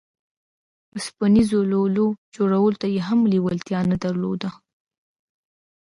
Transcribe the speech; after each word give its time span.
اوسپنيزو 0.95 1.59
لولو 1.71 2.05
جوړولو 2.35 2.77
ته 2.81 2.87
يې 2.93 3.01
هم 3.07 3.19
لېوالتيا 3.31 3.79
نه 3.91 3.97
درلوده. 4.03 4.49